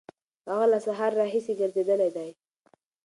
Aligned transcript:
هغه 0.49 0.65
له 0.71 0.79
سهاره 0.85 1.15
راهیسې 1.21 1.53
ګرځېدلی 1.61 2.09
دی. 2.15 2.29